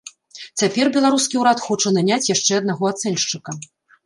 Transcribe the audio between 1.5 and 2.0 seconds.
хоча